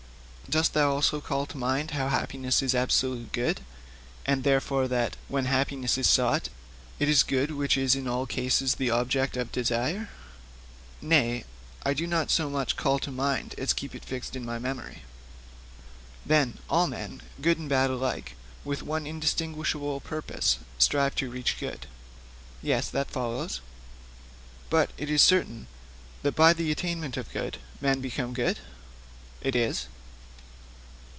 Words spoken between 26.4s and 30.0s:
the attainment of good men become good?' 'It is.'